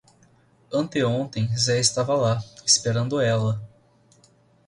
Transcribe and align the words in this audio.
Anteontem 0.73 1.55
Zé 1.55 1.77
estava 1.79 2.15
lá, 2.15 2.43
esperando 2.65 3.19
ela. 3.21 3.61